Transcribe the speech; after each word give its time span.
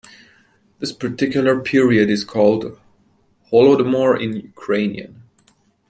This 0.79 0.93
particular 0.93 1.59
period 1.59 2.09
is 2.09 2.23
called 2.23 2.79
"Holodomor" 3.53 4.19
in 4.19 4.35
Ukrainian. 4.35 5.21